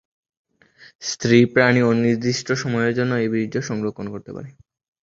স্ত্রী 1.01 1.37
প্রাণী 1.53 1.81
অনির্দিষ্ট 1.83 2.47
সময়ের 2.53 2.93
জন্যে 2.95 3.15
এই 3.17 3.29
বীর্য 3.33 3.55
সংরক্ষণ 3.61 4.07
করতে 4.13 4.31
পারে। 4.35 4.49